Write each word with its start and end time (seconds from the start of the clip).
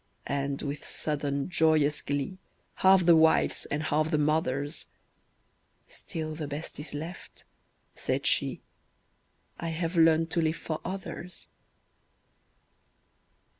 And 0.25 0.63
with 0.63 0.83
sudden, 0.87 1.47
joyous 1.47 2.01
glee, 2.01 2.39
Half 2.77 3.05
the 3.05 3.15
wife's 3.15 3.65
and 3.67 3.83
half 3.83 4.09
the 4.09 4.17
mother's, 4.17 4.87
"Still 5.85 6.33
the 6.33 6.47
best 6.47 6.79
is 6.79 6.95
left," 6.95 7.43
said 7.93 8.25
she: 8.25 8.61
"I 9.59 9.67
have 9.69 9.95
learned 9.95 10.31
to 10.31 10.41
live 10.41 10.55
for 10.57 10.81
others." 10.83 11.49